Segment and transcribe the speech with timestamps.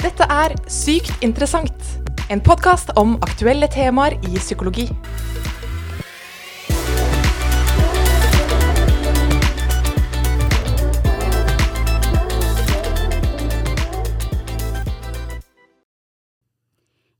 [0.00, 1.82] Dette er Sykt interessant,
[2.32, 4.86] en podkast om aktuelle temaer i psykologi.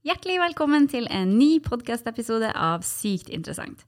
[0.00, 3.84] Hjertelig velkommen til en ny podkastepisode av Sykt interessant.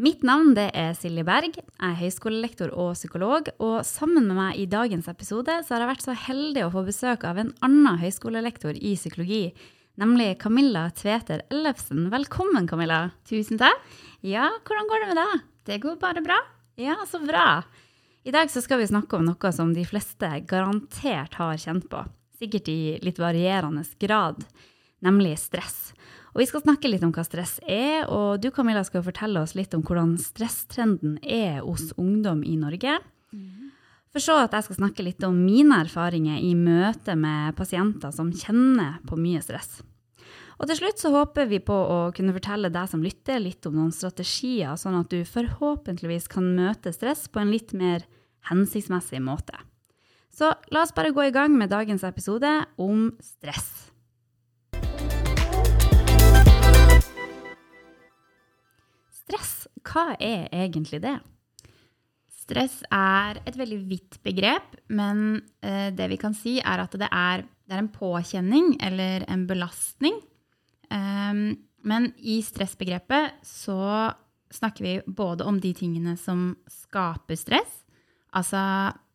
[0.00, 1.58] Mitt navn er Silje Berg.
[1.58, 3.50] Jeg er høyskolelektor og psykolog.
[3.60, 6.84] Og sammen med meg i dagens episode så har jeg vært så heldig å få
[6.86, 9.42] besøk av en annen høyskolelektor i psykologi,
[10.00, 12.06] nemlig Camilla Tveter Ellefsen.
[12.14, 13.10] Velkommen, Camilla.
[13.28, 13.84] Tusen takk.
[14.24, 15.46] Ja, hvordan går det med deg?
[15.68, 16.40] Det går bare bra.
[16.80, 17.46] Ja, så bra.
[18.24, 22.00] I dag så skal vi snakke om noe som de fleste garantert har kjent på.
[22.40, 24.40] Sikkert i litt varierende grad
[25.02, 25.92] nemlig stress.
[26.32, 29.54] Og Vi skal snakke litt om hva stress er, og du Camilla, skal fortelle oss
[29.54, 32.98] litt om hvordan stresstrenden er hos ungdom i Norge.
[34.12, 38.32] For så at jeg skal snakke litt om mine erfaringer i møte med pasienter som
[38.32, 39.80] kjenner på mye stress.
[40.60, 43.74] Og til slutt så håper vi på å kunne fortelle deg som lytter litt om
[43.76, 48.04] noen strategier, sånn at du forhåpentligvis kan møte stress på en litt mer
[48.48, 49.56] hensiktsmessig måte.
[50.32, 53.91] Så la oss bare gå i gang med dagens episode om stress.
[59.22, 59.52] Stress,
[59.86, 61.16] hva er egentlig det?
[62.42, 67.08] Stress er et veldig vidt begrep, men eh, det vi kan si, er at det
[67.08, 70.18] er, det er en påkjenning eller en belastning.
[70.92, 71.54] Um,
[71.86, 74.10] men i stressbegrepet så
[74.52, 77.78] snakker vi både om de tingene som skaper stress,
[78.36, 78.60] altså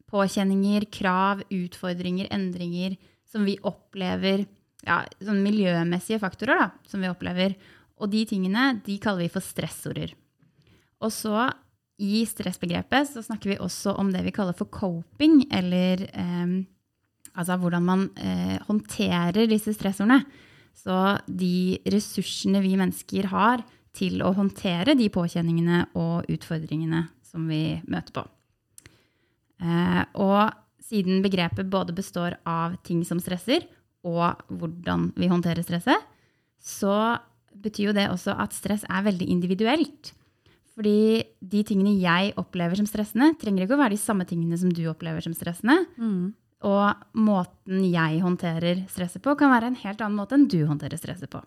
[0.10, 2.96] påkjenninger, krav, utfordringer, endringer
[3.28, 4.46] som vi opplever
[4.88, 7.58] ja, sånn miljømessige faktorer da, som vi opplever.
[7.98, 10.14] Og de tingene de kaller vi for stressorder.
[11.02, 11.48] Og så
[11.98, 16.60] i stressbegrepet så snakker vi også om det vi kaller for coping, eller eh,
[17.34, 20.22] altså hvordan man eh, håndterer disse stressordene.
[20.78, 20.94] Så
[21.26, 23.66] de ressursene vi mennesker har
[23.98, 28.26] til å håndtere de påkjenningene og utfordringene som vi møter på.
[29.58, 30.54] Eh, og
[30.88, 33.66] siden begrepet både består av ting som stresser,
[34.08, 36.06] og hvordan vi håndterer stresset,
[36.62, 37.18] så
[37.64, 40.14] betyr jo det også at stress er veldig individuelt.
[40.78, 44.70] Fordi de tingene jeg opplever som stressende, trenger ikke å være de samme tingene som
[44.70, 45.80] du opplever som stressende.
[45.98, 46.36] Mm.
[46.70, 51.02] Og måten jeg håndterer stresset på, kan være en helt annen måte enn du håndterer
[51.02, 51.42] stresset på.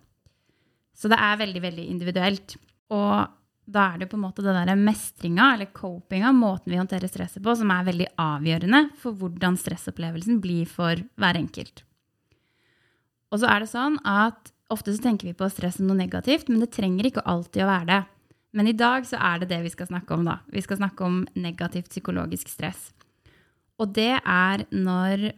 [0.99, 2.57] Så det er veldig, veldig individuelt.
[2.91, 3.31] Og
[3.71, 7.43] da er det på en måte det derre mestringa, eller copinga, måten vi håndterer stresset
[7.45, 11.85] på, som er veldig avgjørende for hvordan stressopplevelsen blir for hver enkelt.
[13.31, 16.49] Og så er det sånn at ofte så tenker vi på stress som noe negativt,
[16.49, 18.01] men det trenger ikke alltid å være det.
[18.57, 20.41] Men i dag så er det det vi skal snakke om, da.
[20.51, 22.91] Vi skal snakke om negativt psykologisk stress.
[23.81, 25.31] Og det er når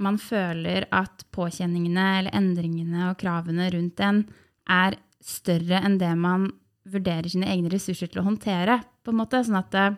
[0.00, 4.22] man føler at påkjenningene eller endringene og kravene rundt en
[4.70, 6.48] er større enn det man
[6.90, 8.80] vurderer sine egne ressurser til å håndtere.
[9.04, 9.96] på en måte, Sånn at det,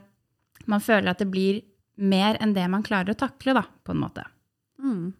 [0.66, 1.62] man føler at det blir
[1.96, 4.24] mer enn det man klarer å takle, da, på en måte.
[4.82, 5.12] Mm.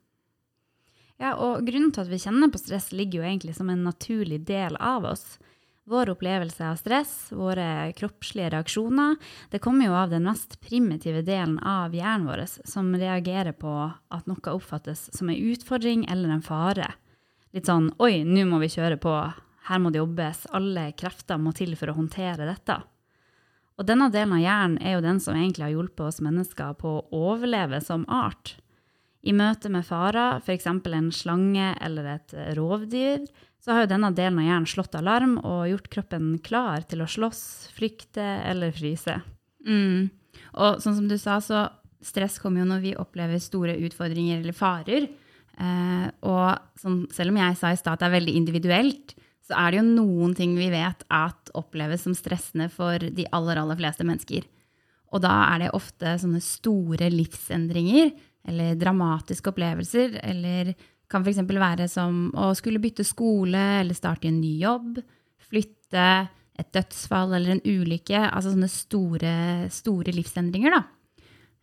[1.21, 4.41] Ja, og grunnen til at vi kjenner på stress, ligger jo egentlig som en naturlig
[4.49, 5.39] del av oss.
[5.85, 9.17] Vår opplevelse av stress, våre kroppslige reaksjoner,
[9.51, 14.31] det kommer jo av den mest primitive delen av hjernen vår, som reagerer på at
[14.31, 16.93] noe oppfattes som en utfordring eller en fare.
[17.53, 19.17] Litt sånn 'oi, nå må vi kjøre på,
[19.69, 22.83] her må det jobbes, alle krefter må til for å håndtere dette'.
[23.79, 26.89] Og denne delen av hjernen er jo den som egentlig har hjulpet oss mennesker på
[27.01, 28.57] å overleve som art.
[29.23, 30.67] I møte med farer, f.eks.
[30.67, 33.27] en slange eller et rovdyr,
[33.63, 37.11] så har jo denne delen av hjernen slått alarm og gjort kroppen klar til å
[37.11, 39.21] slåss, flykte eller fryse.
[39.63, 40.11] Mm.
[40.59, 41.69] Og sånn som du sa, så
[42.03, 45.07] stress kommer jo når vi opplever store utfordringer eller farer.
[45.55, 49.15] Eh, og sånn, selv om jeg sa i stad at det er veldig individuelt,
[49.47, 53.63] så er det jo noen ting vi vet at oppleves som stressende for de aller,
[53.63, 54.47] aller fleste mennesker.
[55.13, 58.15] Og da er det ofte sånne store livsendringer
[58.49, 60.73] eller dramatiske opplevelser, eller
[61.13, 61.43] kan f.eks.
[61.47, 65.03] være som å skulle bytte skole eller starte i en ny jobb,
[65.51, 66.07] flytte,
[66.61, 68.27] et dødsfall eller en ulykke.
[68.29, 69.35] Altså sånne store,
[69.73, 70.83] store livsendringer, da.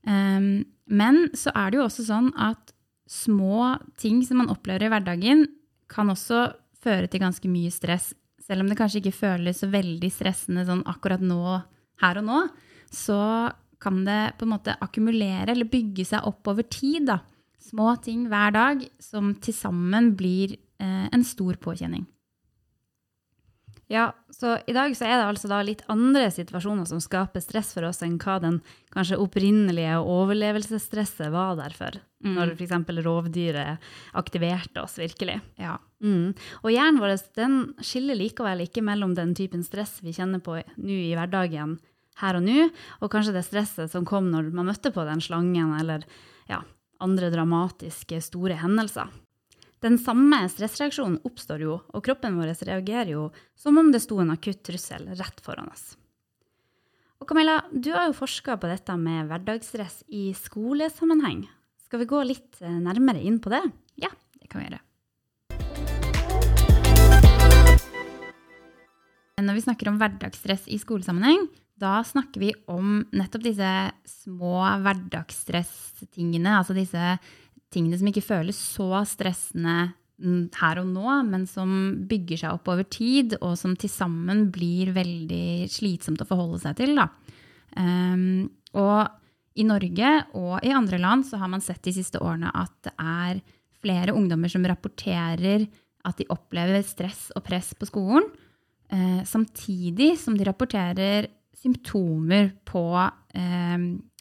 [0.10, 2.74] Um, men så er det jo også sånn at
[3.10, 5.48] små ting som man opplever i hverdagen,
[5.90, 6.52] kan også
[6.84, 8.12] føre til ganske mye stress.
[8.46, 11.60] Selv om det kanskje ikke føles så veldig stressende sånn akkurat nå,
[12.02, 12.44] her og nå,
[12.94, 13.20] så
[13.80, 17.06] kan det på en måte akkumulere eller bygge seg opp over tid.
[17.08, 17.20] da.
[17.60, 22.06] Små ting hver dag som til sammen blir eh, en stor påkjenning.
[23.90, 27.72] Ja, så i dag så er det altså da litt andre situasjoner som skaper stress
[27.74, 28.60] for oss enn hva den
[28.94, 32.36] kanskje opprinnelige overlevelsesstresset var der for, Mm.
[32.36, 33.04] når f.eks.
[33.06, 33.80] rovdyret
[34.14, 35.40] aktiverte oss virkelig.
[35.58, 35.78] Ja.
[36.04, 36.36] Mm.
[36.62, 40.98] Og hjernen vår den skiller likevel ikke mellom den typen stress vi kjenner på nå
[41.00, 41.80] i hverdagen
[42.20, 42.68] her og nå,
[43.00, 46.04] og kanskje det stresset som kom når man møtte på den slangen, eller
[46.50, 46.64] ja,
[47.00, 49.12] andre dramatiske, store hendelser.
[49.80, 54.34] Den samme stressreaksjonen oppstår jo, og kroppen vår reagerer jo som om det sto en
[54.34, 55.94] akutt trussel rett foran oss.
[57.20, 61.46] Og Camilla, du har jo forska på dette med hverdagsstress i skolesammenheng.
[61.84, 63.64] Skal vi gå litt eh, nærmere inn på det?
[64.00, 64.84] ja, det kan vi gjøre.
[69.40, 71.48] Når vi snakker om hverdagsstress i skolesammenheng,
[71.80, 73.70] da snakker vi om nettopp disse
[74.08, 76.58] små hverdagsstress-tingene.
[76.60, 77.16] Altså disse
[77.74, 79.94] tingene som ikke føles så stressende
[80.60, 81.70] her og nå, men som
[82.10, 86.76] bygger seg opp over tid, og som til sammen blir veldig slitsomt å forholde seg
[86.82, 87.00] til.
[87.80, 89.08] Um, og
[89.60, 92.94] i Norge og i andre land så har man sett de siste årene at det
[93.00, 93.42] er
[93.80, 95.66] flere ungdommer som rapporterer
[96.08, 98.28] at de opplever stress og press på skolen,
[98.92, 103.78] uh, samtidig som de rapporterer symptomer på eh,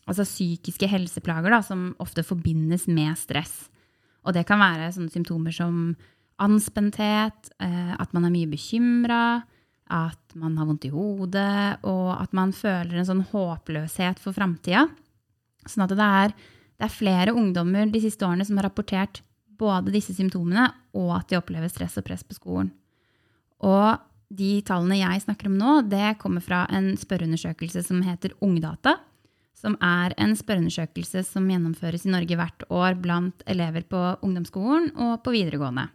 [0.08, 3.68] altså psykiske helseplager da, som ofte forbindes med stress.
[4.26, 5.92] Og det kan være sånne symptomer som
[6.42, 9.22] anspenthet, eh, at man er mye bekymra,
[9.88, 14.84] at man har vondt i hodet, og at man føler en sånn håpløshet for framtida.
[15.68, 16.34] Sånn at det er,
[16.78, 19.22] det er flere ungdommer de siste årene som har rapportert
[19.58, 22.70] både disse symptomene og at de opplever stress og press på skolen.
[23.66, 28.98] Og de tallene jeg snakker om nå, det kommer fra en spørreundersøkelse som heter Ungdata,
[29.56, 35.22] som er en spørreundersøkelse som gjennomføres i Norge hvert år blant elever på ungdomsskolen og
[35.24, 35.88] på videregående.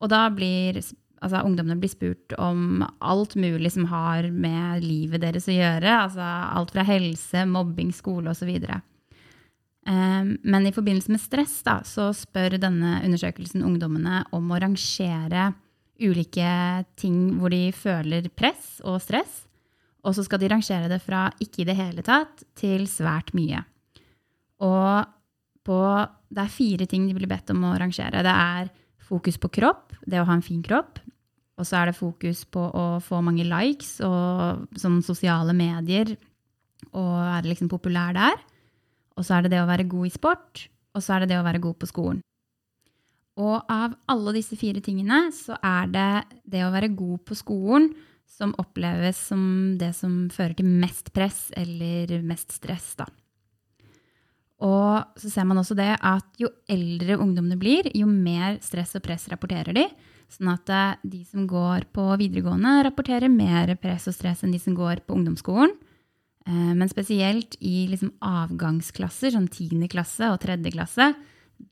[0.00, 5.48] Og da blir altså, ungdommene blir spurt om alt mulig som har med livet deres
[5.48, 5.94] å gjøre.
[6.08, 8.50] Altså alt fra helse, mobbing, skole osv.
[9.88, 15.52] Um, men i forbindelse med stress da, så spør denne undersøkelsen ungdommene om å rangere
[16.00, 16.50] ulike
[16.98, 19.44] ting hvor de føler press og stress.
[20.00, 23.60] Og så skal de rangere det fra ikke i det hele tatt til svært mye.
[24.64, 25.10] Og
[25.66, 25.80] på,
[26.32, 28.24] det er fire ting de blir bedt om å rangere.
[28.24, 28.70] Det er
[29.10, 31.02] fokus på kropp, det å ha en fin kropp.
[31.60, 36.14] Og så er det fokus på å få mange likes og sånn sosiale medier
[36.96, 38.40] og være liksom populær der.
[39.18, 40.64] Og så er det det å være god i sport,
[40.96, 42.22] og så er det det å være god på skolen.
[43.40, 46.10] Og av alle disse fire tingene så er det
[46.52, 47.90] det å være god på skolen
[48.30, 49.42] som oppleves som
[49.80, 53.08] det som fører til mest press eller mest stress, da.
[54.60, 59.04] Og så ser man også det at jo eldre ungdommene blir, jo mer stress og
[59.06, 59.86] press rapporterer de.
[60.30, 64.60] Sånn at eh, de som går på videregående, rapporterer mer press og stress enn de
[64.62, 65.72] som går på ungdomsskolen.
[66.46, 71.08] Eh, men spesielt i liksom avgangsklasser, sånn tiende klasse og tredje klasse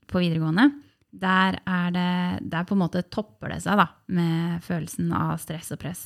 [0.09, 0.71] på videregående,
[1.09, 5.71] der er det Der på en måte topper det seg da, med følelsen av stress
[5.73, 6.03] og press.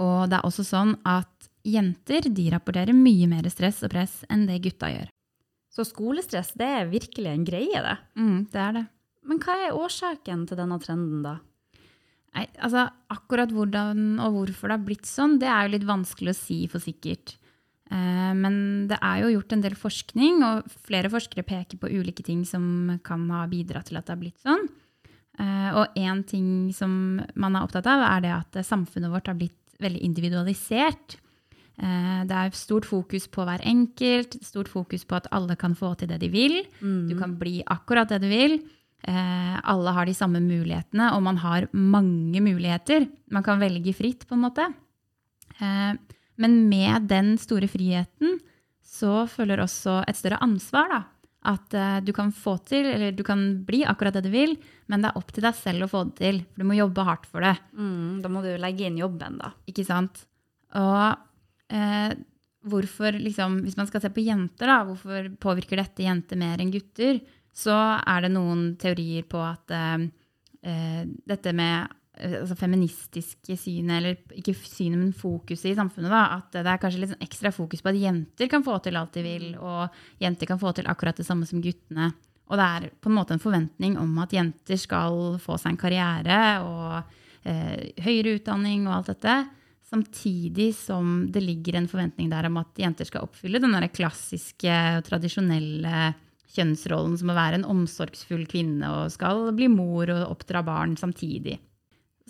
[0.00, 4.46] Og det er også sånn at jenter de rapporterer mye mer stress og press enn
[4.48, 5.10] det gutta gjør.
[5.70, 7.96] Så skolestress, det er virkelig en greie, det.
[8.18, 8.86] Mm, det er det.
[9.28, 11.36] Men hva er årsaken til denne trenden, da?
[12.34, 16.32] Nei, altså Akkurat hvordan og hvorfor det har blitt sånn, det er jo litt vanskelig
[16.32, 17.36] å si for sikkert.
[17.90, 22.22] Eh, Men det er jo gjort en del forskning, og flere forskere peker på ulike
[22.22, 24.68] ting som kan ha bidratt til at det har blitt sånn.
[25.38, 29.34] Eh, Og én ting som man er opptatt av, er det at samfunnet vårt har
[29.34, 31.16] blitt veldig individualisert.
[31.82, 35.96] Eh, Det er stort fokus på hver enkelt, stort fokus på at alle kan få
[35.98, 36.62] til det de vil.
[37.08, 38.60] Du kan bli akkurat det du vil.
[39.08, 43.08] Alle har de samme mulighetene, og man har mange muligheter.
[43.30, 44.66] Man kan velge fritt, på en måte.
[46.40, 48.38] Men med den store friheten
[48.90, 51.00] så følger også et større ansvar, da.
[51.50, 54.58] At uh, du kan få til, eller du kan bli akkurat det du vil,
[54.92, 56.40] men det er opp til deg selv å få det til.
[56.50, 57.54] For du må jobbe hardt for det.
[57.76, 59.54] Mm, da må du legge inn jobben, da.
[59.70, 60.24] Ikke sant?
[60.76, 61.06] Og
[61.72, 62.10] uh,
[62.68, 66.72] hvorfor, liksom, hvis man skal se på jenter, da, hvorfor påvirker dette jenter mer enn
[66.74, 67.22] gutter,
[67.56, 70.04] så er det noen teorier på at uh,
[70.60, 76.66] dette med altså feministiske synet, eller ikke synet, men fokuset i samfunnet, da, at det
[76.66, 79.46] er kanskje litt sånn ekstra fokus på at jenter kan få til alt de vil,
[79.60, 82.10] og jenter kan få til akkurat det samme som guttene.
[82.50, 85.80] Og det er på en måte en forventning om at jenter skal få seg en
[85.80, 87.14] karriere og
[87.46, 89.36] eh, høyere utdanning og alt dette.
[89.90, 94.74] Samtidig som det ligger en forventning der om at jenter skal oppfylle den der klassiske
[94.98, 96.10] og tradisjonelle
[96.50, 101.60] kjønnsrollen som å være en omsorgsfull kvinne og skal bli mor og oppdra barn samtidig.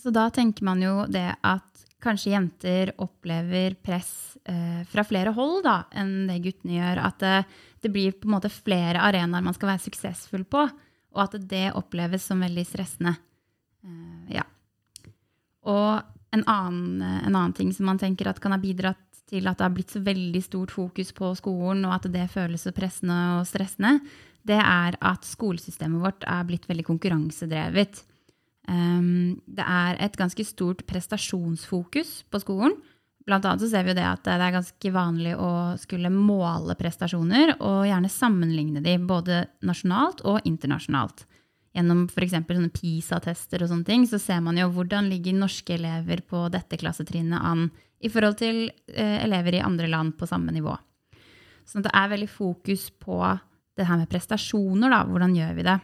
[0.01, 5.65] Så da tenker man jo det at kanskje jenter opplever press eh, fra flere hold
[5.67, 7.03] da, enn det guttene gjør.
[7.05, 7.35] At det,
[7.85, 10.65] det, blir på en måte flere arenaer man skal være suksessfull på,
[11.11, 13.15] og at det oppleves som veldig stressende.
[13.85, 14.47] Eh, ja.
[15.69, 19.67] Og en annen, en annen, ting som man tenker kan ha bidratt til at det
[19.67, 23.49] har blitt så veldig stort fokus på skolen, og at det føles så pressende og
[23.51, 23.99] stressende,
[24.47, 28.01] det er at skolesystemet vårt er blitt veldig konkurransedrevet.
[28.71, 32.77] Um, det er et ganske stort prestasjonsfokus på skolen.
[33.27, 35.51] Blant annet så ser vi jo det at det er ganske vanlig å
[35.81, 41.27] skulle måle prestasjoner, og gjerne sammenligne de både nasjonalt og internasjonalt.
[41.77, 42.35] Gjennom f.eks.
[42.35, 46.79] sånne PISA-tester og sånne ting, så ser man jo hvordan ligger norske elever på dette
[46.81, 47.69] klassetrinnet an
[48.01, 50.73] i forhold til eh, elever i andre land på samme nivå.
[51.69, 53.21] Så det er veldig fokus på
[53.79, 55.05] det her med prestasjoner, da.
[55.07, 55.79] Hvordan gjør vi det?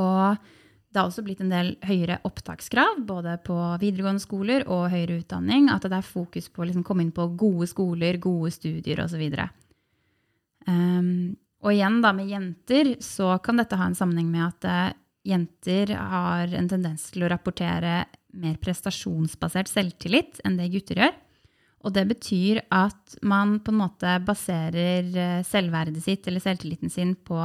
[0.00, 0.48] Og
[0.90, 5.68] det har også blitt en del høyere opptakskrav, både på videregående skoler og høyere utdanning.
[5.70, 9.22] At det er fokus på å liksom komme inn på gode skoler, gode studier osv.
[9.30, 11.12] Um, ehm,
[11.62, 14.98] og igjen da med jenter så kan dette ha en sammenheng med at uh,
[15.30, 18.04] jenter har en tendens til å rapportere
[18.40, 21.14] mer prestasjonsbasert selvtillit enn det gutter gjør.
[21.86, 27.14] Og det betyr at man på en måte baserer eh, selvverdet sitt eller selvtilliten sin
[27.16, 27.38] på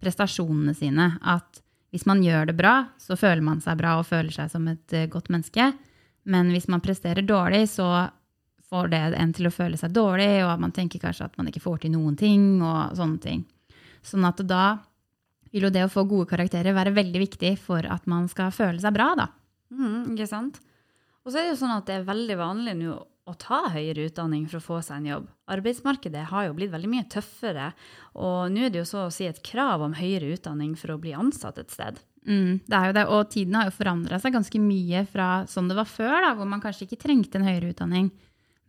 [0.00, 1.08] prestasjonene sine.
[1.26, 1.58] At
[1.90, 4.96] hvis man gjør det bra, så føler man seg bra og føler seg som et
[4.96, 5.72] uh, godt menneske.
[6.30, 7.88] Men hvis man presterer dårlig, så
[8.70, 11.62] får det en til å føle seg dårlig, og man tenker kanskje at man ikke
[11.64, 13.42] får til noen ting, og sånne ting.
[14.06, 14.78] Sånn at da
[15.50, 18.78] vil jo det å få gode karakterer være veldig viktig for at man skal føle
[18.82, 19.26] seg bra, da.
[19.74, 20.60] Mm, ikke sant?
[21.24, 22.94] Og så er det jo sånn at det er veldig vanlig nå
[23.30, 25.26] å ta høyere utdanning for å få seg en jobb.
[25.50, 27.70] Arbeidsmarkedet har jo blitt veldig mye tøffere,
[28.18, 31.00] og nå er det jo så å si et krav om høyere utdanning for å
[31.02, 32.00] bli ansatt et sted.
[32.28, 35.70] Mm, det er jo det, og tiden har jo forandra seg ganske mye fra sånn
[35.70, 38.10] det var før, da, hvor man kanskje ikke trengte en høyere utdanning.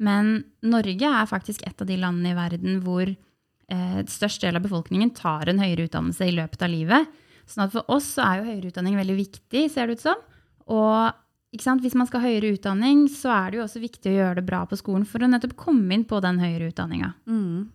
[0.02, 4.66] Men Norge er faktisk et av de landene i verden hvor eh, størst del av
[4.66, 7.20] befolkningen tar en høyere utdannelse i løpet av livet.
[7.50, 10.24] Sånn at for oss så er jo høyere utdanning veldig viktig, ser det ut som.
[10.72, 11.21] Og
[11.52, 14.48] hvis man skal ha høyere utdanning, så er det jo også viktig å gjøre det
[14.48, 17.14] bra på skolen for å nettopp komme inn på den høyere utdanninga.
[17.28, 17.72] Mm.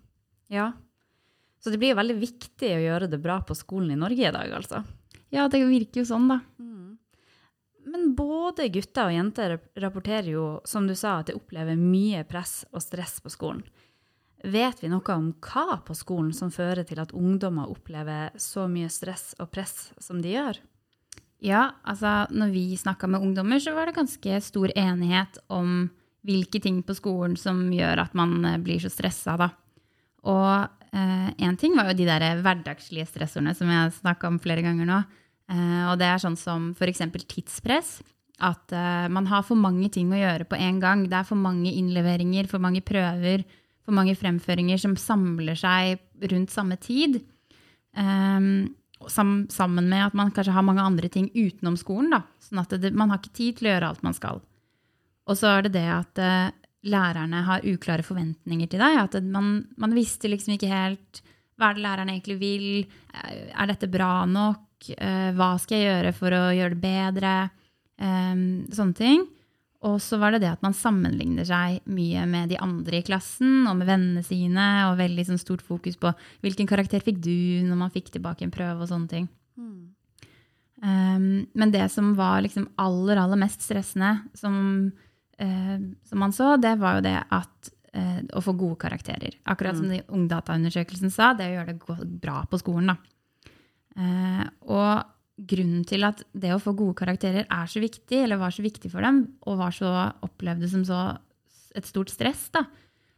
[0.48, 0.72] Ja.
[1.60, 4.32] Så det blir jo veldig viktig å gjøre det bra på skolen i Norge i
[4.32, 4.80] dag, altså.
[5.34, 6.40] Ja, det virker jo sånn, da.
[6.62, 6.96] Mm.
[7.86, 12.64] Men både gutter og jenter rapporterer jo, som du sa, at de opplever mye press
[12.72, 13.64] og stress på skolen.
[14.46, 18.90] Vet vi noe om hva på skolen som fører til at ungdommer opplever så mye
[18.92, 20.60] stress og press som de gjør?
[21.44, 25.90] Ja, altså når vi snakka med ungdommer, så var det ganske stor enighet om
[26.26, 29.50] hvilke ting på skolen som gjør at man eh, blir så stressa, da.
[30.26, 30.66] Og
[30.96, 34.88] én eh, ting var jo de der hverdagslige stressorene som jeg snakka om flere ganger
[34.88, 34.98] nå.
[35.52, 37.04] Eh, og det er sånn som f.eks.
[37.28, 37.98] tidspress.
[38.42, 41.06] At eh, man har for mange ting å gjøre på en gang.
[41.08, 43.46] Det er for mange innleveringer, for mange prøver,
[43.86, 46.02] for mange fremføringer som samler seg
[46.32, 47.20] rundt samme tid.
[47.96, 48.74] Um,
[49.08, 52.14] sammen med at man kanskje har mange andre ting utenom skolen.
[52.16, 52.22] Da.
[52.42, 54.40] Sånn at det, man har ikke tid til å gjøre alt man skal.
[55.26, 56.54] Og så er det det at uh,
[56.86, 58.98] lærerne har uklare forventninger til deg.
[59.02, 61.22] At man, man, visste liksom ikke helt
[61.56, 62.66] hva er det læreren egentlig vil.
[63.16, 64.90] Eh, er dette bra nok?
[64.92, 67.36] Uh, hva skal jeg gjøre for å gjøre det bedre?
[67.96, 69.24] Um, sånne ting.
[69.86, 73.68] Og så var det det at man sammenligner seg mye med de andre i klassen
[73.68, 76.10] og med vennene sine, og veldig sånn stort fokus på
[76.44, 79.28] hvilken karakter fikk du når man fikk tilbake en prøve og sånne ting.
[79.60, 79.84] Mm.
[80.82, 84.56] Um, men det som var liksom aller, aller mest stressende, som,
[85.40, 85.78] uh,
[86.08, 89.38] som man så, det var jo det at uh, å få gode karakterer.
[89.48, 89.84] Akkurat mm.
[89.84, 92.92] som Ungdataundersøkelsen sa, det å gjøre det bra på skolen.
[92.92, 93.52] da.
[93.96, 98.54] Uh, og grunnen til at det å få gode karakterer er så viktig, eller var
[98.54, 99.92] så viktig for dem, og var så
[100.24, 101.00] opplevde som så
[101.76, 102.64] et stort stress, da,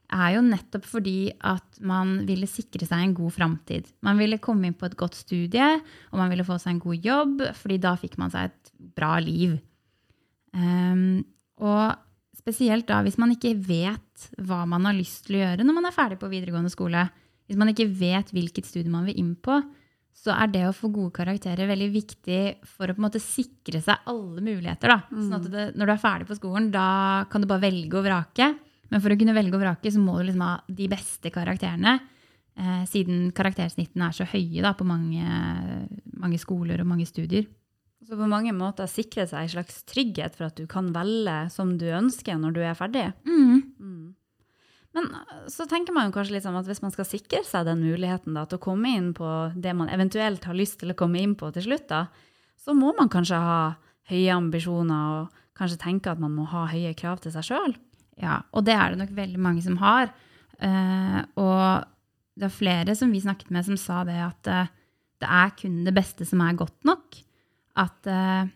[0.09, 3.91] er jo nettopp fordi at man ville sikre seg en god framtid.
[4.05, 5.69] Man ville komme inn på et godt studie,
[6.11, 9.19] og man ville få seg en god jobb, fordi da fikk man seg et bra
[9.23, 9.59] liv.
[10.57, 11.21] Um,
[11.61, 11.93] og
[12.39, 15.89] spesielt da hvis man ikke vet hva man har lyst til å gjøre når man
[15.91, 17.05] er ferdig på videregående skole.
[17.49, 19.61] Hvis man ikke vet hvilket studie man vil inn på,
[20.19, 23.81] så er det å få gode karakterer veldig viktig for å på en måte sikre
[23.85, 24.91] seg alle muligheter.
[24.91, 24.99] Da.
[25.13, 25.21] Mm.
[25.23, 26.89] Sånn at det, når du er ferdig på skolen, da
[27.31, 28.49] kan du bare velge å vrake.
[28.89, 31.99] Men for å kunne velge å vrake, så må du liksom ha de beste karakterene.
[32.59, 35.23] Eh, siden karaktersnittene er så høye da, på mange,
[36.19, 37.47] mange, skoler og mange studier.
[38.09, 41.77] Så på mange måter sikre seg en slags trygghet for at du kan velge som
[41.79, 43.07] du ønsker når du er ferdig.
[43.29, 43.61] Mm.
[43.79, 44.07] Mm.
[44.97, 47.83] Men eh, så tenker man jo kanskje sånn at hvis man skal sikre seg den
[47.85, 51.21] muligheten da, til å komme inn på det man eventuelt har lyst til å komme
[51.23, 52.07] inn på til slutt, da,
[52.59, 53.61] så må man kanskje ha
[54.09, 57.77] høye ambisjoner og kanskje tenke at man må ha høye krav til seg sjøl.
[58.19, 60.11] Ja, og det er det nok veldig mange som har.
[60.59, 61.87] Uh, og
[62.39, 64.71] det er flere som vi snakket med, som sa det at uh,
[65.23, 67.19] det er kun det beste som er godt nok.
[67.79, 68.51] At, uh,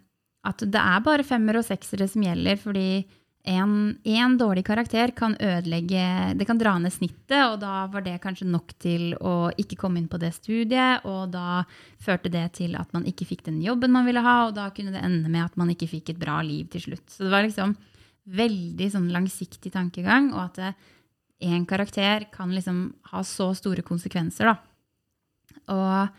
[0.51, 2.89] at det er bare femmer og seksere som gjelder, fordi
[3.45, 8.47] én dårlig karakter kan ødelegge Det kan dra ned snittet, og da var det kanskje
[8.47, 11.65] nok til å ikke komme inn på det studiet, og da
[11.99, 14.95] førte det til at man ikke fikk den jobben man ville ha, og da kunne
[14.95, 17.09] det ende med at man ikke fikk et bra liv til slutt.
[17.11, 17.75] Så det var liksom
[18.31, 20.77] veldig sånn langsiktig tankegang, og at
[21.43, 24.57] én karakter kan liksom ha så store konsekvenser, da.
[25.73, 26.15] Og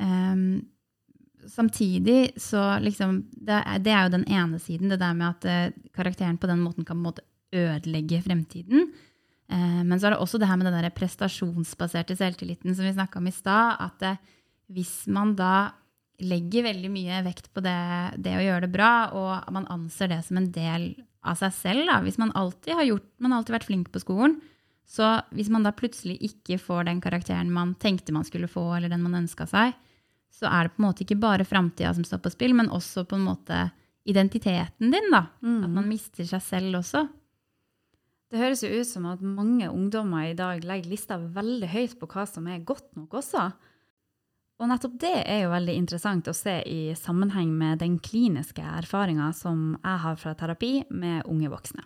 [0.00, 0.60] um,
[1.50, 5.48] samtidig så liksom det er, det er, jo den ene siden, det der med at
[5.48, 8.90] uh, karakteren på den måten kan på en måte ødelegge fremtiden.
[9.52, 12.94] Uh, men så er det også det her med den der prestasjonsbaserte selvtilliten som vi
[12.96, 13.76] snakka om i stad.
[13.86, 14.22] At uh,
[14.72, 15.70] hvis man da
[16.22, 17.78] legger veldig mye vekt på det,
[18.24, 20.94] det, å gjøre det bra, og man anser det som en del
[21.26, 22.00] av seg selv, da.
[22.04, 24.38] hvis man alltid har gjort, man alltid vært flink på skolen,
[24.86, 28.92] så hvis man da plutselig ikke får den karakteren man tenkte man skulle få, eller
[28.92, 29.74] den man ønska seg,
[30.32, 33.06] så er det på en måte ikke bare framtida som står på spill, men også
[33.08, 33.60] på en måte
[34.06, 35.08] identiteten din.
[35.12, 35.26] da.
[35.42, 35.62] Mm.
[35.64, 37.06] At man mister seg selv også.
[38.30, 42.08] Det høres jo ut som at mange ungdommer i dag legger lista veldig høyt på
[42.10, 43.48] hva som er godt nok også.
[44.56, 49.28] Og nettopp det er jo veldig interessant å se i sammenheng med den kliniske erfaringa
[49.36, 51.84] som jeg har fra terapi med unge voksne.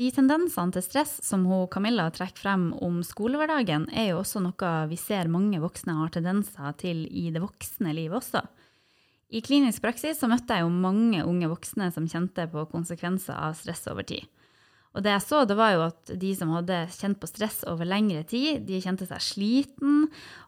[0.00, 4.70] De tendensene til stress som hun Camilla trekker frem om skolehverdagen, er jo også noe
[4.88, 8.40] vi ser mange voksne har tendenser til i det voksne livet også.
[9.28, 13.58] I klinisk praksis så møtte jeg jo mange unge voksne som kjente på konsekvenser av
[13.60, 14.24] stress over tid.
[14.96, 17.86] Og det jeg så, det var jo at de som hadde kjent på stress over
[17.86, 20.06] lengre tid, de kjente seg sliten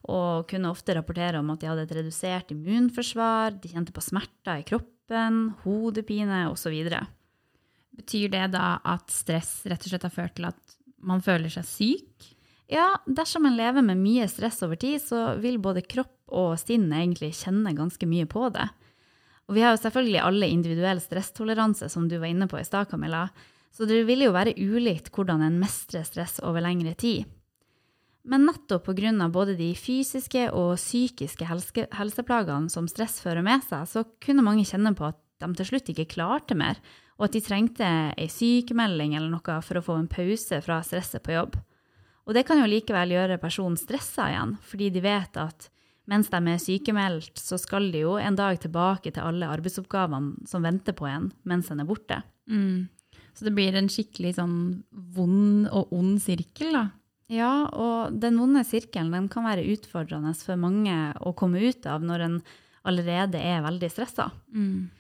[0.08, 4.64] og kunne ofte rapportere om at de hadde et redusert immunforsvar, de kjente på smerter
[4.64, 6.80] i kroppen, hodepine osv.
[7.96, 11.66] Betyr det da at stress rett og slett har ført til at man føler seg
[11.68, 12.30] syk?
[12.72, 16.86] Ja, dersom man lever med mye stress over tid, så vil både kropp og sinn
[16.88, 18.64] egentlig kjenne ganske mye på det.
[19.50, 22.88] Og vi har jo selvfølgelig alle individuell stresstoleranse, som du var inne på i stad,
[22.88, 23.26] Camilla.
[23.72, 27.28] Så det vil jo være ulikt hvordan en mestrer stress over lengre tid.
[28.22, 29.28] Men nettopp pga.
[29.28, 34.64] både de fysiske og psykiske helse helseplagene som stress fører med seg, så kunne mange
[34.64, 36.78] kjenne på at de til slutt ikke klarte mer,
[37.22, 41.22] og at de trengte ei sykemelding eller noe for å få en pause fra stresset
[41.22, 41.54] på jobb.
[42.26, 45.68] Og det kan jo likevel gjøre personen stressa igjen, fordi de vet at
[46.10, 50.66] mens de er sykemeldt, så skal de jo en dag tilbake til alle arbeidsoppgavene som
[50.66, 52.18] venter på en mens en er borte.
[52.50, 52.90] Mm.
[53.38, 54.56] Så det blir en skikkelig sånn
[55.14, 56.88] vond og ond sirkel, da.
[57.32, 62.02] Ja, og den vonde sirkelen den kan være utfordrende for mange å komme ut av
[62.02, 62.34] når en
[62.82, 64.26] allerede er veldig stressa.
[64.50, 64.90] Mm.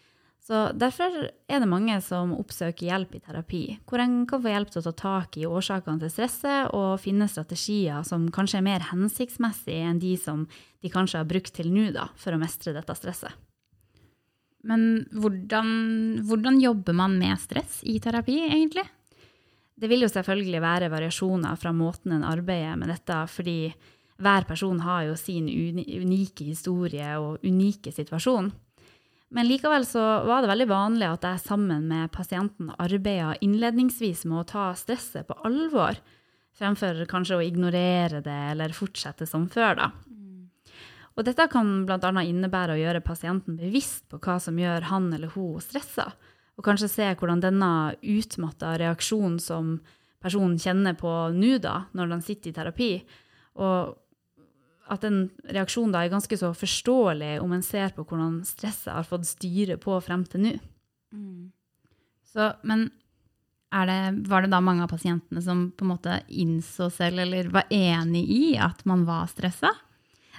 [0.42, 1.14] Så Derfor
[1.46, 4.84] er det mange som oppsøker hjelp i terapi, hvor en kan få hjelp til å
[4.88, 10.02] ta tak i årsakene til stresset og finne strategier som kanskje er mer hensiktsmessige enn
[10.02, 10.48] de som
[10.82, 13.30] de kanskje har brukt til nå da, for å mestre dette stresset.
[14.66, 15.70] Men hvordan,
[16.26, 18.84] hvordan jobber man med stress i terapi, egentlig?
[19.78, 23.72] Det vil jo selvfølgelig være variasjoner fra måten en arbeider med dette, fordi
[24.22, 28.52] hver person har jo sin unike historie og unike situasjon.
[29.32, 34.42] Men likevel så var det veldig vanlig at jeg sammen med pasienten arbeida innledningsvis med
[34.42, 35.96] å ta stresset på alvor,
[36.58, 39.88] fremfor kanskje å ignorere det eller fortsette som før, da.
[41.12, 42.10] Og dette kan bl.a.
[42.24, 46.10] innebære å gjøre pasienten bevisst på hva som gjør han eller hun stressa,
[46.56, 49.78] og kanskje se hvordan denne utmatta reaksjonen som
[50.22, 52.92] personen kjenner på nå, da, når den sitter i terapi,
[53.64, 53.96] og
[54.90, 59.06] at en reaksjon da er ganske så forståelig om en ser på hvordan stresset har
[59.06, 60.56] fått styre på frem til nå.
[61.12, 61.52] Mm.
[62.62, 62.88] men
[63.72, 67.70] det, var det da mange av pasientene som på en måte innså selv eller var
[67.72, 69.70] enig i at man var stressa?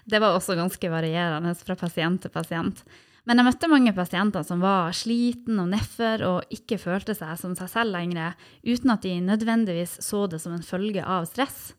[0.05, 2.83] Det var også ganske varierende fra pasient til pasient.
[3.23, 7.53] Men jeg møtte mange pasienter som var sliten og nedfor og ikke følte seg som
[7.55, 8.35] seg selv lenger,
[8.67, 11.71] uten at de nødvendigvis så det som en følge av stress.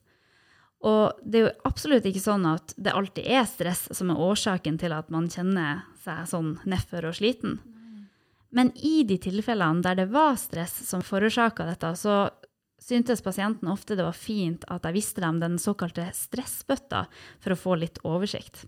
[0.84, 4.76] Og det er jo absolutt ikke sånn at det alltid er stress som er årsaken
[4.80, 7.58] til at man kjenner seg sånn nedfor og sliten.
[8.54, 12.28] Men i de tilfellene der det var stress som forårsaka dette, så
[12.84, 17.06] syntes pasienten ofte det var fint at jeg visste dem den såkalte stressbøtta
[17.40, 18.66] for å få litt oversikt.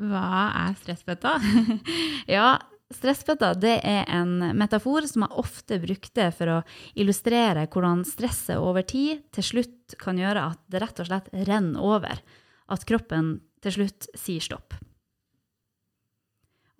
[0.00, 1.36] Hva er stressbøtta?
[2.36, 2.56] ja,
[2.92, 6.60] Stressbøtta det er en metafor som jeg ofte brukte for å
[6.98, 11.80] illustrere hvordan stresset over tid til slutt kan gjøre at det rett og slett renner
[11.82, 12.22] over.
[12.72, 14.72] at kroppen til slutt sier stopp.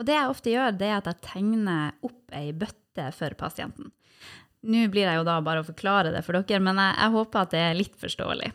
[0.00, 3.90] Og det jeg ofte gjør, det er at jeg tegner opp ei bøtte for pasienten.
[4.62, 7.42] Nå blir jeg jo da bare å forklare det for dere, men jeg, jeg håper
[7.42, 8.50] at det er litt forståelig.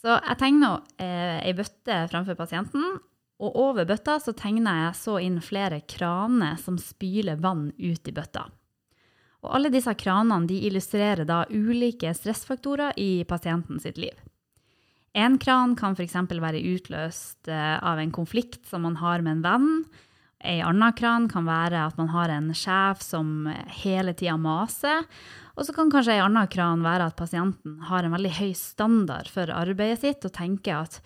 [0.00, 3.00] Så jeg tegner eh, ei bøtte framfor pasienten,
[3.36, 8.14] og over bøtta så tegner jeg så inn flere kraner som spyler vann ut i
[8.16, 8.46] bøtta.
[9.44, 14.16] Og alle disse kranene de illustrerer da ulike stressfaktorer i pasienten sitt liv.
[15.16, 16.16] En kran kan f.eks.
[16.28, 19.70] være utløst eh, av en konflikt som man har med en venn.
[20.44, 23.48] Ei anna kran kan være at man har en sjef som
[23.80, 25.06] hele tida maser.
[25.56, 29.30] Og så kan kanskje ei anna kran være at pasienten har en veldig høy standard
[29.32, 31.00] for arbeidet sitt og tenker at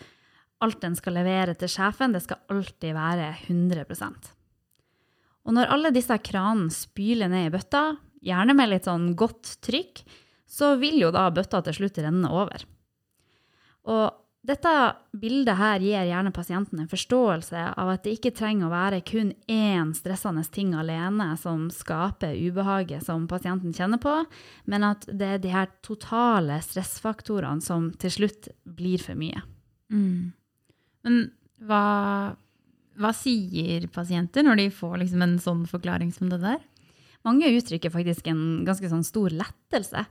[0.64, 3.84] alt den skal levere til sjefen, det skal alltid være 100
[5.44, 7.84] Og når alle disse kranene spyler ned i bøtta,
[8.20, 10.02] gjerne med litt sånn godt trykk,
[10.50, 12.66] så vil jo da bøtta til slutt renne over.
[13.88, 14.72] Og dette
[15.20, 19.34] bildet her gir gjerne pasienten en forståelse av at det ikke trenger å være kun
[19.52, 24.14] én stressende ting alene som skaper ubehaget som pasienten kjenner på,
[24.64, 29.44] men at det er de her totale stressfaktorene som til slutt blir for mye.
[29.92, 30.32] Mm.
[31.06, 31.20] Men
[31.64, 31.84] hva,
[33.00, 36.60] hva, sier pasienter når de får liksom en sånn forklaring som det der?
[37.26, 40.06] Mange uttrykker faktisk en ganske sånn stor lettelse.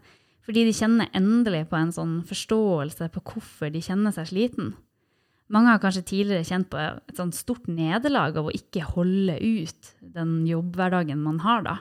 [0.45, 4.71] Fordi de kjenner endelig på en sånn forståelse på hvorfor de kjenner seg sliten.
[5.49, 9.93] Mange har kanskje tidligere kjent på et sånt stort nederlag av å ikke holde ut
[10.01, 11.75] den jobbhverdagen man har da.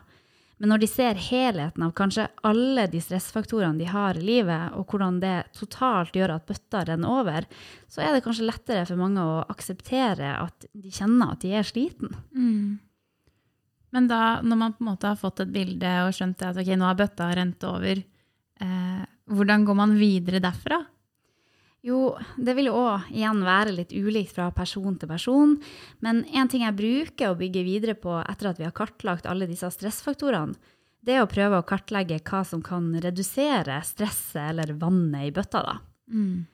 [0.58, 4.90] Men når de ser helheten av kanskje alle de stressfaktorene de har i livet, og
[4.90, 7.46] hvordan det totalt gjør at bøtta renner over,
[7.86, 11.66] så er det kanskje lettere for mange å akseptere at de kjenner at de er
[11.68, 12.10] sliten.
[12.34, 12.78] Mm.
[13.94, 16.74] Men da, når man på en måte har fått et bilde og skjønt at ok,
[16.76, 18.02] nå har bøtta rent over,
[18.58, 20.80] Eh, hvordan går man videre derfra?
[21.86, 25.54] Jo, det vil jo òg igjen være litt ulikt fra person til person.
[26.02, 29.46] Men en ting jeg bruker å bygge videre på etter at vi har kartlagt alle
[29.50, 30.58] disse stressfaktorene,
[30.98, 35.62] det er å prøve å kartlegge hva som kan redusere stresset eller vannet i bøtta.
[35.62, 35.76] da.
[36.10, 36.46] Mm.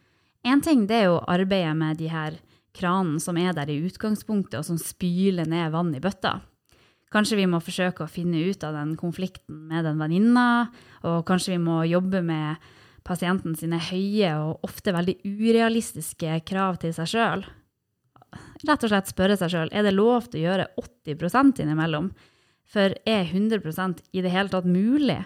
[0.44, 2.36] En ting det er jo arbeidet med de her
[2.76, 6.36] kranene som er der i utgangspunktet, og som spyler ned vann i bøtta.
[7.14, 10.68] Kanskje vi må forsøke å finne ut av den konflikten med den venninna,
[11.06, 12.58] og kanskje vi må jobbe med
[13.04, 17.44] pasienten sine høye og ofte veldig urealistiske krav til seg sjøl.
[18.64, 22.10] Rett og slett spørre seg sjøl er det lov til å gjøre 80% innimellom,
[22.64, 25.20] for er 100 i det hele tatt mulig?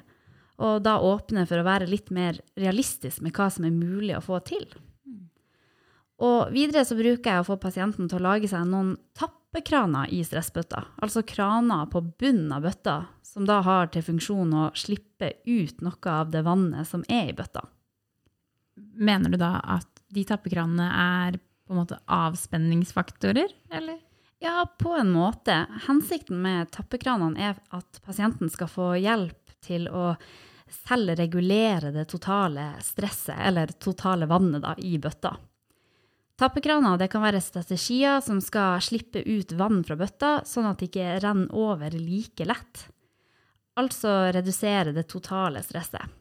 [0.58, 4.24] Og da åpne for å være litt mer realistisk med hva som er mulig å
[4.24, 4.66] få til.
[6.18, 10.24] Og videre så bruker jeg å få pasienten til å lage seg noen tappekraner i
[10.26, 10.82] stressbøtta.
[11.04, 12.96] Altså kraner på bunnen av bøtta,
[13.38, 17.36] som da har til funksjon å slippe ut noe av det vannet som er i
[17.38, 17.62] bøtta.
[18.98, 24.00] Mener du da at de tappekranene er på en måte avspenningsfaktorer, eller?
[24.42, 25.54] Ja, på en måte.
[25.86, 30.16] Hensikten med tappekranene er at pasienten skal få hjelp til å
[30.88, 35.36] selv regulere det totale stresset, eller totale vannet, da, i bøtta.
[36.38, 41.18] Tappekraner kan være strategier som skal slippe ut vann fra bøtta, sånn at det ikke
[41.22, 42.88] renner over like lett.
[43.78, 46.16] Altså redusere det totale stresset.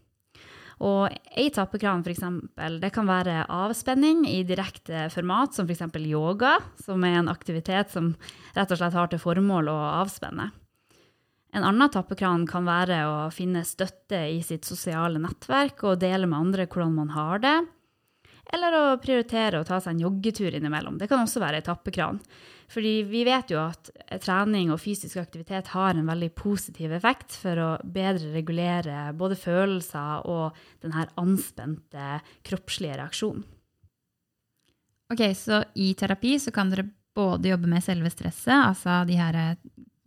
[0.86, 5.88] Og ei tappekran for eksempel, det kan være avspenning i direkte format, som f.eks.
[6.06, 8.12] yoga, som er en aktivitet som
[8.54, 10.52] rett og slett har til formål å avspenne.
[11.58, 16.38] En annen tappekran kan være å finne støtte i sitt sosiale nettverk og dele med
[16.38, 17.56] andre hvordan man har det.
[18.54, 21.00] Eller å prioritere å ta seg en joggetur innimellom.
[21.00, 22.22] Det kan også være ei tappekran.
[22.68, 23.90] Fordi vi vet jo at
[24.24, 30.28] trening og fysisk aktivitet har en veldig positiv effekt for å bedre regulere både følelser
[30.28, 33.46] og denne anspente kroppslige reaksjonen.
[35.08, 39.56] Ok, Så i terapi så kan dere både jobbe med selve stresset, altså de her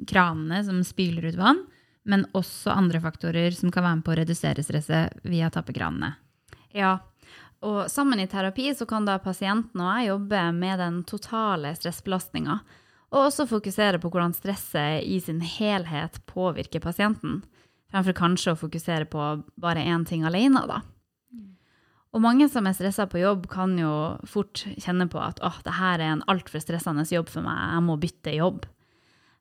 [0.06, 1.62] kranene som spyler ut vann,
[2.04, 6.12] men også andre faktorer som kan være med på å redusere stresset via tappekranene.
[6.76, 6.98] Ja,
[7.66, 12.60] og sammen i terapi så kan da pasienten og jeg jobbe med den totale stressbelastninga,
[13.10, 17.40] og også fokusere på hvordan stresset i sin helhet påvirker pasienten,
[17.90, 19.28] fremfor kanskje å fokusere på
[19.60, 20.80] bare én ting alene, da.
[22.10, 23.90] Og mange som er stressa på jobb, kan jo
[24.26, 27.84] fort kjenne på at åh, det her er en altfor stressende jobb for meg, jeg
[27.86, 28.64] må bytte jobb.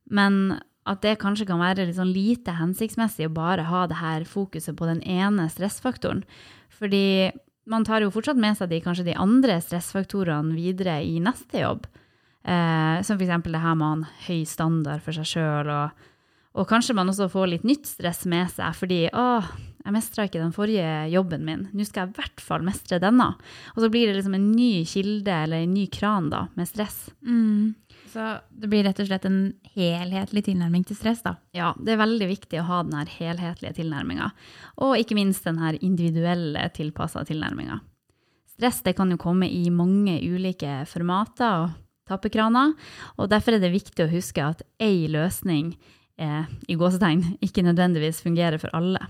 [0.10, 4.78] Men at det kanskje kan være sånn lite hensiktsmessig å bare ha det her fokuset
[4.78, 6.24] på den ene stressfaktoren.
[6.74, 7.32] Fordi
[7.70, 11.88] man tar jo fortsatt med seg de, kanskje de andre stressfaktorene videre i neste jobb.
[12.44, 13.44] Eh, som f.eks.
[13.46, 16.06] det her med å ha en høy standard for seg sjøl, og,
[16.56, 19.26] og, kanskje man også får litt nytt stress med seg fordi å,
[19.84, 23.34] jeg mestra ikke den forrige jobben min, nå skal jeg i hvert fall mestre denne.
[23.76, 27.10] Og så blir det liksom en ny kilde eller en ny kran da, med stress.
[27.28, 27.76] Mm.
[28.10, 29.42] Så det blir rett og slett en
[29.76, 31.36] helhetlig tilnærming til stress, da.
[31.54, 34.32] Ja, det er veldig viktig å ha den helhetlige tilnærminga.
[34.82, 37.80] Og ikke minst den individuelle tilpassa tilnærminga.
[38.56, 41.78] Stress kan jo komme i mange ulike formater og
[42.10, 42.74] tappekraner,
[43.22, 45.76] og derfor er det viktig å huske at ei løsning
[46.18, 49.06] eh, i gåsetegn ikke nødvendigvis fungerer for alle.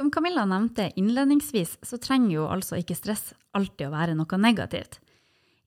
[0.00, 4.96] Som Camilla nevnte innledningsvis, så trenger jo altså ikke stress alltid å være noe negativt.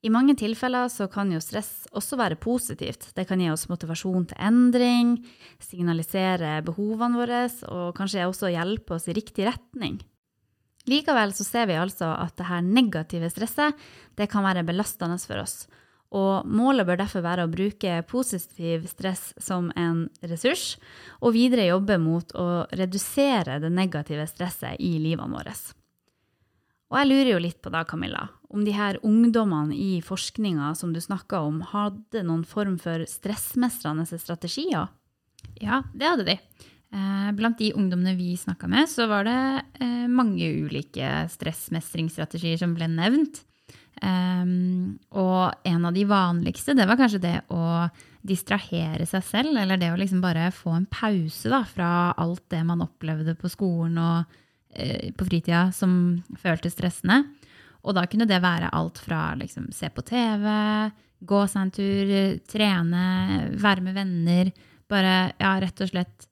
[0.01, 3.11] I mange tilfeller så kan jo stress også være positivt.
[3.13, 5.11] Det kan gi oss motivasjon til endring,
[5.61, 10.01] signalisere behovene våre og kanskje også hjelpe oss i riktig retning.
[10.89, 13.85] Likevel så ser vi altså at det her negative stresset
[14.17, 15.67] det kan være belastende for oss,
[16.13, 20.75] og målet bør derfor være å bruke positiv stress som en ressurs,
[21.21, 25.55] og videre jobbe mot å redusere det negative stresset i livene våre.
[26.93, 30.91] Og jeg lurer jo litt på da, Camilla, om de her ungdommene i forskninga som
[30.93, 34.91] du snakka om, hadde noen form for stressmestrende strategier?
[35.57, 36.35] Ja, det hadde de.
[36.93, 39.39] Eh, blant de ungdommene vi snakka med, så var det
[39.81, 43.41] eh, mange ulike stressmestringsstrategier som ble nevnt.
[44.01, 47.85] Um, og en av de vanligste, det var kanskje det å
[48.23, 49.57] distrahere seg selv.
[49.59, 53.51] Eller det å liksom bare få en pause da, fra alt det man opplevde på
[53.51, 54.35] skolen og
[54.79, 55.95] uh, på fritida som
[56.39, 57.23] føltes stressende.
[57.83, 60.45] Og da kunne det være alt fra liksom se på TV,
[61.23, 62.13] gå seg en tur,
[62.47, 63.07] trene,
[63.59, 64.53] være med venner.
[64.89, 66.29] Bare ja, rett og slett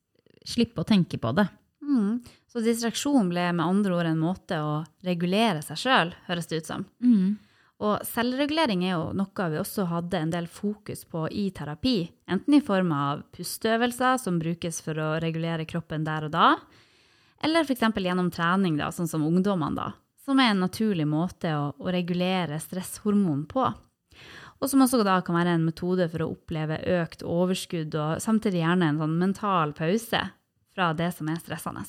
[0.48, 1.48] slippe å tenke på det.
[1.84, 2.22] Mm.
[2.52, 6.72] Så distraksjon ble med andre ord en måte å regulere seg sjøl, høres det ut
[6.72, 6.86] som.
[7.04, 7.38] Mm.
[7.82, 12.12] Og selvregulering er jo noe vi også hadde en del fokus på i terapi.
[12.30, 16.50] Enten i form av pusteøvelser som brukes for å regulere kroppen der og da,
[17.42, 17.88] eller f.eks.
[17.98, 19.88] gjennom trening, da, sånn som ungdommene, da,
[20.22, 23.66] som er en naturlig måte å, å regulere stresshormon på.
[24.62, 28.62] Og som også da kan være en metode for å oppleve økt overskudd, og samtidig
[28.62, 30.22] gjerne en sånn mental pause
[30.76, 31.88] fra det som er stressende.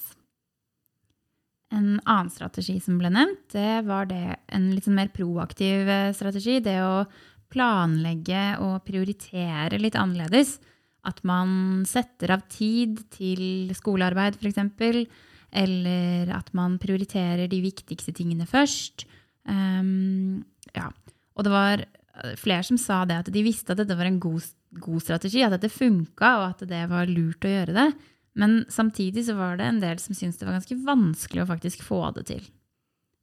[1.72, 6.11] En annen strategi som ble nevnt, det var det, en litt sånn mer proaktiv eh,
[6.16, 6.58] strategi.
[6.64, 7.06] Det å
[7.52, 10.58] planlegge og prioritere litt annerledes.
[11.08, 14.61] At man setter av tid til skolearbeid, f.eks.
[15.52, 19.04] Eller at man prioriterer de viktigste tingene først.
[19.48, 20.44] Um,
[20.76, 20.87] ja.
[21.37, 21.82] Og det var
[22.38, 24.44] flere som sa det at de visste at dette var en god,
[24.82, 27.88] god strategi, at dette funka, og at det var lurt å gjøre det.
[28.38, 31.84] Men samtidig så var det en del som syntes det var ganske vanskelig å faktisk
[31.84, 32.44] få det til.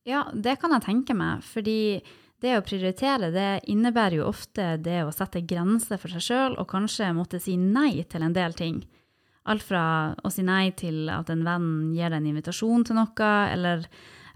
[0.07, 2.01] Ja, det kan jeg tenke meg, fordi
[2.39, 6.69] det å prioritere det innebærer jo ofte det å sette grenser for seg sjøl og
[6.71, 8.79] kanskje måtte si nei til en del ting.
[9.49, 9.83] Alt fra
[10.23, 13.85] å si nei til at en venn gir deg en invitasjon til noe, eller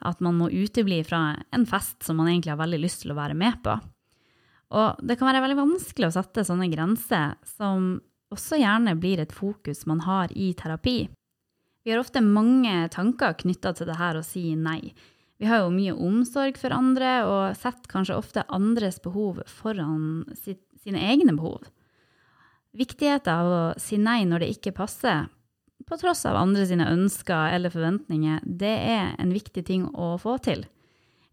[0.04, 3.20] at man må utebli fra en fest som man egentlig har veldig lyst til å
[3.20, 3.78] være med på.
[4.74, 8.02] Og det kan være veldig vanskelig å sette sånne grenser som
[8.34, 11.08] også gjerne blir et fokus man har i terapi.
[11.84, 14.94] Vi har ofte mange tanker knytta til det her å si nei.
[15.42, 20.62] Vi har jo mye omsorg for andre og setter kanskje ofte andres behov foran sitt,
[20.80, 21.66] sine egne behov.
[22.74, 25.28] Viktigheten av å si nei når det ikke passer,
[25.84, 30.38] på tross av andre sine ønsker eller forventninger, det er en viktig ting å få
[30.46, 30.64] til.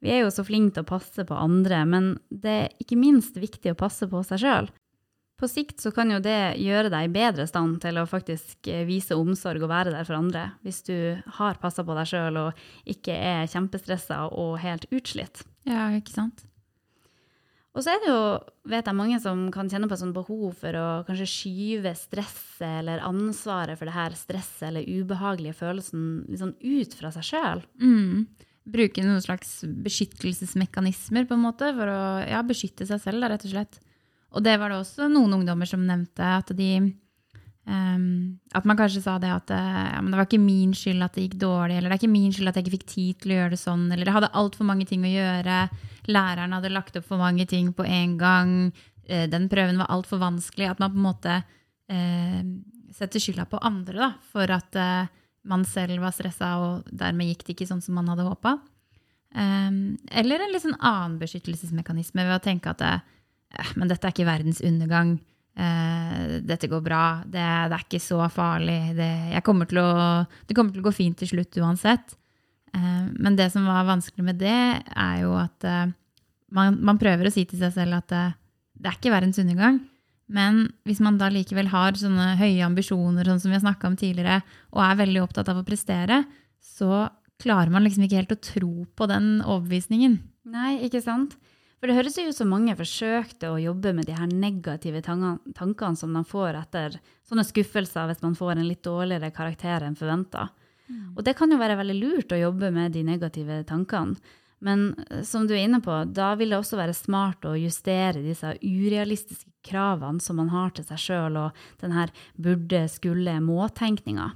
[0.02, 3.36] Vi er jo så flinke til å passe på andre, men det er ikke minst
[3.38, 4.70] viktig å passe på seg sjøl.
[5.40, 8.84] På sikt så kan jo det gjøre deg i bedre stand til å faktisk eh,
[8.88, 10.96] vise omsorg og være der for andre, hvis du
[11.38, 15.40] har passa på deg sjøl og ikke er kjempestressa og helt utslitt.
[15.68, 16.44] Ja, ikke sant?
[17.70, 18.22] Og så er det jo,
[18.68, 22.80] vet jeg, mange som kan kjenne på et sånt behov for å kanskje skyve stresset
[22.82, 27.62] eller ansvaret for det her stresset eller ubehagelige følelsen liksom ut fra seg sjøl.
[27.80, 28.26] Mm.
[28.70, 33.46] Bruke noen slags beskyttelsesmekanismer på en måte for å ja, beskytte seg selv, da, rett
[33.46, 33.80] og slett.
[34.30, 36.70] Og det var det også noen ungdommer som nevnte, at de
[37.66, 41.26] um, At man kanskje sa det at ja, det var ikke min skyld at det
[41.26, 43.38] gikk dårlig, eller det er ikke min skyld at jeg ikke fikk tid til å
[43.40, 45.60] gjøre det sånn, eller jeg hadde altfor mange ting å gjøre,
[46.10, 48.56] læreren hadde lagt opp for mange ting på en gang,
[49.10, 50.70] uh, den prøven var altfor vanskelig.
[50.70, 52.42] At man på en måte uh,
[52.94, 55.06] setter skylda på andre da, for at uh,
[55.50, 58.60] man selv var stressa, og dermed gikk det ikke sånn som man hadde håpa.
[59.30, 63.19] Um, eller en litt sånn annen beskyttelsesmekanisme ved å tenke at det, Eh,
[63.76, 65.16] men dette er ikke verdens undergang.
[65.58, 67.04] Uh, dette går bra.
[67.24, 68.78] Det, det, er ikke så farlig.
[68.98, 69.10] Det,
[69.46, 69.90] kommer å,
[70.46, 72.16] det, kommer til å gå fint til slutt uansett.
[72.74, 75.70] Uh, men det som var vanskelig med det, er jo at
[76.54, 79.82] man, man, prøver å si til seg selv at det er ikke verdens undergang.
[80.30, 83.96] Men hvis man da likevel har sånne høye ambisjoner, sånn som vi har snakka om
[83.98, 86.22] tidligere, og er veldig opptatt av å prestere,
[86.62, 87.08] så
[87.40, 90.20] klarer man liksom ikke helt å tro på den overbevisningen.
[90.50, 91.34] Nei, ikke sant?
[91.80, 95.96] For det høres jo ut som mange forsøkte å jobbe med de her negative tankene
[95.96, 100.50] som de får etter sånne skuffelser hvis man får en litt dårligere karakter enn forventa.
[100.90, 101.14] Mm.
[101.16, 104.20] Og det kan jo være veldig lurt å jobbe med de negative tankene.
[104.60, 108.20] Men eh, som du er inne på, da vil det også være smart å justere
[108.20, 114.34] disse urealistiske kravene som man har til seg sjøl, og den her burde, skulle, må-tenkninga.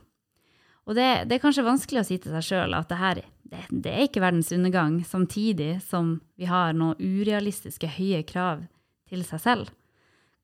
[0.84, 3.62] Og det, det, er kanskje vanskelig å si til seg sjøl at det her det,
[3.70, 8.64] det, er ikke verdens undergang, samtidig som vi har noen urealistiske høye krav
[9.08, 9.72] til seg selv.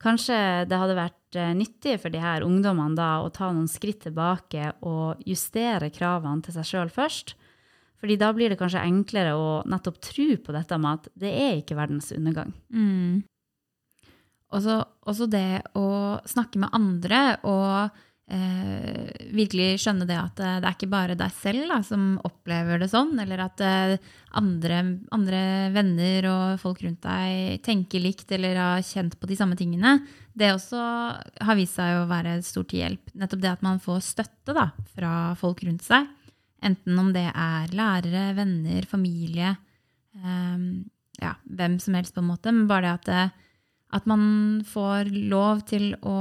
[0.01, 0.37] Kanskje
[0.69, 4.71] det hadde vært eh, nyttig for de her ungdommene da å ta noen skritt tilbake
[4.89, 7.35] og justere kravene til seg sjøl først.
[8.01, 11.59] Fordi da blir det kanskje enklere å nettopp tro på dette med at det er
[11.59, 12.55] ikke verdens undergang.
[12.73, 13.21] Mm.
[14.57, 20.69] Også, også det å snakke med andre og eh, virkelig skjønne det at eh, det
[20.69, 23.97] er ikke bare deg selv da, som opplever det sånn, eller at eh,
[24.39, 24.81] andre,
[25.15, 25.43] andre,
[25.75, 29.99] venner og folk rundt deg tenker likt eller har kjent på de samme tingene.
[30.33, 33.13] Det også har vist seg å være stor til hjelp.
[33.19, 36.09] Nettopp det at man får støtte da, fra folk rundt seg.
[36.65, 39.55] Enten om det er lærere, venner, familie,
[40.21, 40.65] eh,
[41.21, 42.55] ja, hvem som helst, på en måte.
[42.55, 43.47] Men bare det at, det,
[44.01, 44.25] at man
[44.67, 46.19] får lov til å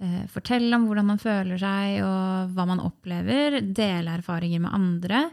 [0.00, 3.60] Eh, fortelle om hvordan man føler seg og hva man opplever.
[3.60, 5.26] Dele erfaringer med andre.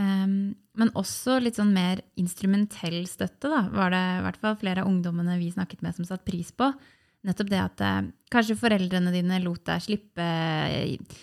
[0.00, 4.84] Um, men også litt sånn mer instrumentell støtte, da, var det i hvert fall flere
[4.84, 6.70] av ungdommene vi snakket med, som satte pris på.
[7.26, 7.98] Nettopp det at eh,
[8.32, 11.18] kanskje foreldrene dine lot deg slippe eh,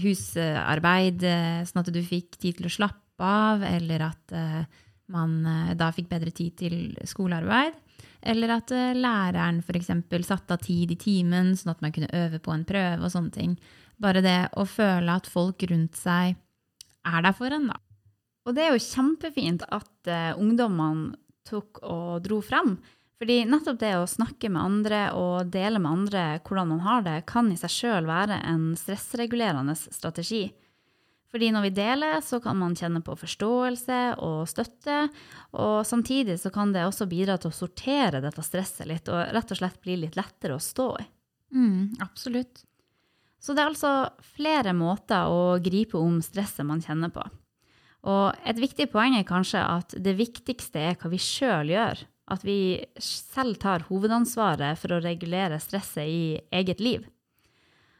[0.00, 4.62] husarbeid, eh, sånn at du fikk tid til å slappe av, eller at eh,
[5.12, 6.78] man eh, da fikk bedre tid til
[7.08, 7.76] skolearbeid.
[8.22, 9.92] Eller at eh, læreren f.eks.
[10.26, 13.34] satte av tid i timen, sånn at man kunne øve på en prøve og sånne
[13.34, 13.56] ting.
[13.98, 16.36] Bare det å føle at folk rundt seg
[17.08, 17.78] er der for en, da.
[18.48, 22.76] Og det er jo kjempefint at uh, ungdommene tok og dro frem.
[23.18, 27.16] Fordi nettopp det å snakke med andre og dele med andre hvordan man har det,
[27.28, 30.46] kan i seg sjøl være en stressregulerende strategi.
[31.28, 35.02] Fordi når vi deler, så kan man kjenne på forståelse og støtte.
[35.60, 39.52] Og samtidig så kan det også bidra til å sortere dette stresset litt, og rett
[39.52, 41.04] og slett bli litt lettere å stå i.
[41.52, 42.64] Mm, absolutt.
[43.38, 43.92] Så det er altså
[44.36, 47.22] flere måter å gripe om stresset man kjenner på.
[48.08, 52.02] Og et viktig poeng er kanskje at det viktigste er hva vi sjøl gjør.
[52.28, 52.58] At vi
[53.00, 56.22] selv tar hovedansvaret for å regulere stresset i
[56.54, 57.06] eget liv.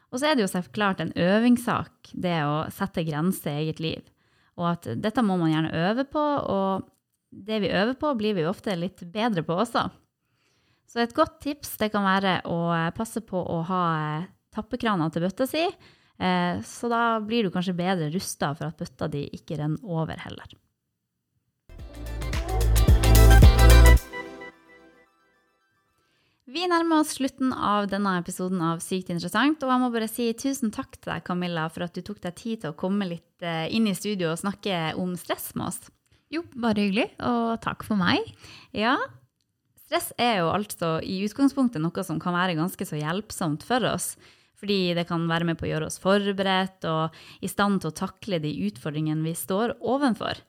[0.08, 4.04] Og så er det jo så en øvingssak, det å sette grenser i eget liv.
[4.58, 6.88] Og at dette må man gjerne øve på, og
[7.30, 9.84] det vi øver på, blir vi jo ofte litt bedre på også.
[10.88, 13.84] Så et godt tips det kan være å passe på å ha
[14.56, 19.10] tappekrana til bøtta si, eh, så da blir du kanskje bedre rusta for at bøtta
[19.12, 20.56] di ikke renner over heller.
[26.48, 29.60] Vi nærmer oss slutten av denne episoden av Sykt interessant.
[29.60, 32.38] Og jeg må bare si tusen takk til deg, Camilla, for at du tok deg
[32.38, 35.90] tid til å komme litt eh, inn i studio og snakke om stress med oss.
[36.32, 37.10] Jo, bare hyggelig.
[37.28, 38.24] Og takk for meg.
[38.72, 38.96] Ja,
[39.84, 44.14] stress er jo altså i utgangspunktet noe som kan være ganske så hjelpsomt for oss.
[44.58, 47.98] Fordi det kan være med på å gjøre oss forberedt og i stand til å
[48.06, 50.40] takle de utfordringene vi står ovenfor.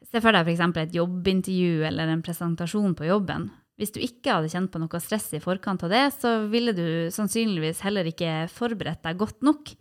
[0.00, 0.64] Se for deg f.eks.
[0.80, 3.50] et jobbintervju eller en presentasjon på jobben.
[3.76, 7.12] Hvis du ikke hadde kjent på noe stress i forkant av det, så ville du
[7.12, 9.74] sannsynligvis heller ikke forberedt deg godt nok.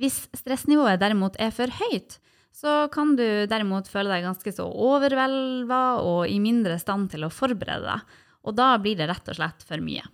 [0.00, 2.16] Hvis stressnivået derimot er for høyt,
[2.54, 7.32] så kan du derimot føle deg ganske så overvelda og i mindre stand til å
[7.32, 8.16] forberede deg.
[8.44, 10.04] Og da blir det rett og slett for mye.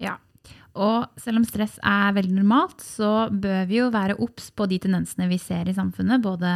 [0.00, 0.16] Ja.
[0.78, 4.78] Og selv om stress er veldig normalt, så bør vi jo være obs på de
[4.84, 6.52] tendensene vi ser i samfunnet, både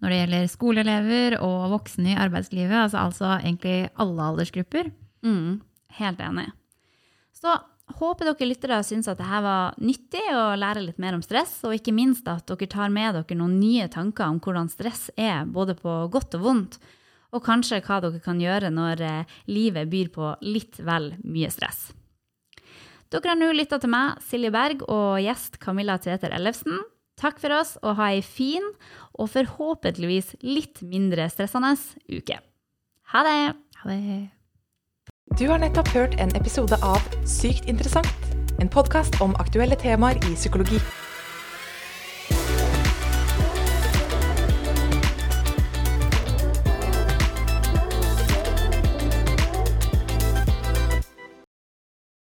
[0.00, 4.94] når det gjelder skoleelever og voksne i arbeidslivet, altså, altså egentlig alle aldersgrupper.
[5.26, 5.58] Mm,
[5.98, 6.46] helt enig.
[7.36, 7.52] Så
[7.98, 11.76] håper dere lyttere syns at dette var nyttig å lære litt mer om stress, og
[11.76, 15.76] ikke minst at dere tar med dere noen nye tanker om hvordan stress er, både
[15.78, 16.78] på godt og vondt,
[17.34, 21.90] og kanskje hva dere kan gjøre når eh, livet byr på litt vel mye stress.
[23.12, 26.80] Dere har nå lytta til meg, Silje Berg, og gjest Camilla Tveter Ellefsen.
[27.16, 28.66] Takk for oss, og ha ei fin
[29.16, 31.76] og forhåpentligvis litt mindre stressende
[32.10, 32.40] uke.
[33.14, 33.38] Ha det!
[33.82, 34.35] Ha det.
[35.34, 38.28] Du har nettopp hørt en episode av Sykt interessant,
[38.62, 40.78] en podkast om aktuelle temaer i psykologi.